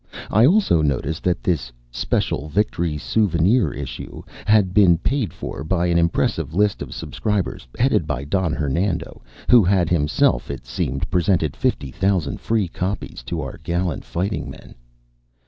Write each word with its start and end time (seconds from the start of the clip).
I 0.31 0.47
also 0.47 0.81
noticed 0.81 1.21
that 1.25 1.43
this 1.43 1.71
"Special 1.91 2.49
Victory 2.49 2.97
Souvenir 2.97 3.71
Issue" 3.71 4.23
had 4.47 4.73
been 4.73 4.97
paid 4.97 5.31
for 5.31 5.63
by 5.63 5.85
an 5.85 5.99
impres 5.99 6.31
sive 6.31 6.55
list 6.55 6.81
of 6.81 6.91
subscribers, 6.91 7.67
headed 7.77 8.07
by 8.07 8.23
Don 8.23 8.51
Hernando, 8.51 9.21
who 9.47 9.63
had 9.63 9.91
himself, 9.91 10.49
it 10.49 10.65
seemed, 10.65 11.07
presented 11.11 11.55
fifty 11.55 11.91
thousand 11.91 12.39
free 12.41 12.67
copies 12.67 13.21
to 13.27 13.41
our 13.41 13.59
gallant 13.61 14.03
fight 14.03 14.33
ing 14.33 14.49
men. 14.49 14.73